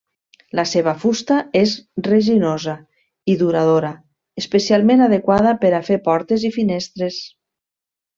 La 0.59 0.63
seva 0.69 0.91
fusta 1.01 1.35
és 1.59 1.73
resinosa 2.07 2.73
i 3.33 3.37
duradora 3.41 3.91
especialment 4.43 5.05
adequada 5.09 5.53
per 5.65 5.71
a 5.81 5.87
fer 5.91 5.99
portes 6.09 6.47
i 6.51 6.53
finestres. 6.61 7.21